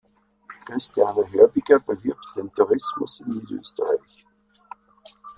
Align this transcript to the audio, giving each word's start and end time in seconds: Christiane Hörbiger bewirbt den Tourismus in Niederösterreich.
Christiane 0.65 1.31
Hörbiger 1.31 1.77
bewirbt 1.79 2.33
den 2.35 2.51
Tourismus 2.51 3.19
in 3.19 3.29
Niederösterreich. 3.29 4.25